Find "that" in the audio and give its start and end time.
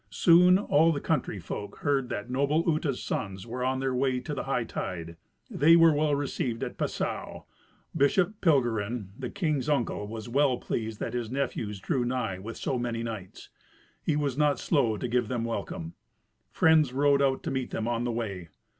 2.09-2.27, 11.01-11.13